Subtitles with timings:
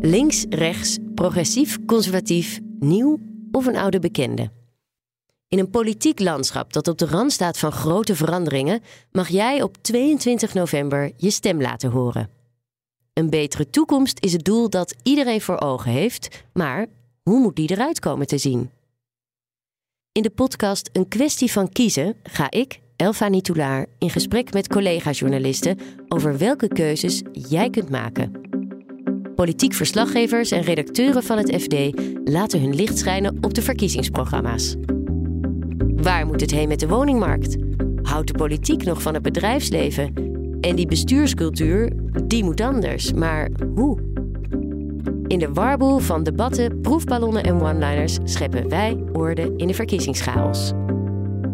[0.00, 3.18] Links, rechts, progressief, conservatief, nieuw
[3.52, 4.50] of een oude bekende.
[5.48, 8.80] In een politiek landschap dat op de rand staat van grote veranderingen,
[9.12, 12.30] mag jij op 22 november je stem laten horen.
[13.12, 16.86] Een betere toekomst is het doel dat iedereen voor ogen heeft, maar
[17.22, 18.70] hoe moet die eruit komen te zien?
[20.12, 25.78] In de podcast Een kwestie van kiezen ga ik, Elfa Nitoulaar, in gesprek met collega-journalisten
[26.08, 28.32] over welke keuzes jij kunt maken.
[29.34, 31.74] Politiek verslaggevers en redacteuren van het FD
[32.24, 34.74] laten hun licht schijnen op de verkiezingsprogramma's.
[35.78, 37.56] Waar moet het heen met de woningmarkt?
[38.02, 40.12] Houdt de politiek nog van het bedrijfsleven?
[40.60, 41.92] En die bestuurscultuur,
[42.24, 43.12] die moet anders.
[43.12, 43.98] Maar hoe?
[45.26, 50.72] In de warboel van debatten, proefballonnen en one-liners scheppen wij orde in de verkiezingschaos.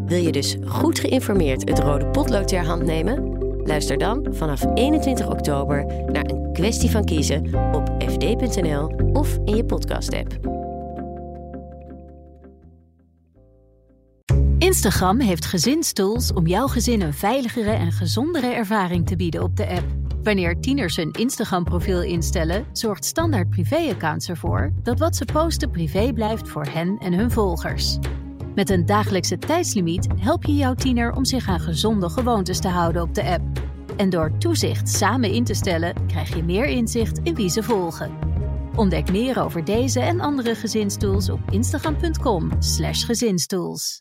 [0.06, 3.38] Wil je dus goed geïnformeerd het rode potlood ter hand nemen?
[3.64, 9.64] Luister dan vanaf 21 oktober naar een kwestie van kiezen op fd.nl of in je
[9.64, 10.38] podcast-app.
[14.58, 19.66] Instagram heeft gezinstools om jouw gezin een veiligere en gezondere ervaring te bieden op de
[19.66, 19.86] app.
[20.22, 26.48] Wanneer tieners hun Instagram-profiel instellen, zorgt standaard privé-accounts ervoor dat wat ze posten privé blijft
[26.48, 27.98] voor hen en hun volgers.
[28.54, 33.02] Met een dagelijkse tijdslimiet help je jouw tiener om zich aan gezonde gewoontes te houden
[33.02, 33.42] op de app.
[33.96, 38.10] En door toezicht samen in te stellen, krijg je meer inzicht in wie ze volgen.
[38.76, 43.92] Ontdek meer over deze en andere gezinstools op instagram.com/gezinstools.